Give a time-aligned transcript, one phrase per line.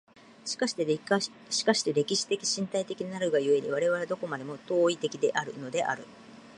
[0.45, 0.95] しかして歴
[2.15, 6.07] 史的身体的なるが故に、我々はどこまでも当為的であるのである。